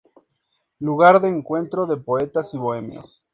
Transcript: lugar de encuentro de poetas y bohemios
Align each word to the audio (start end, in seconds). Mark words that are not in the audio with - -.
lugar 0.79 1.21
de 1.21 1.29
encuentro 1.29 1.85
de 1.85 1.95
poetas 1.97 2.55
y 2.55 2.57
bohemios 2.57 3.21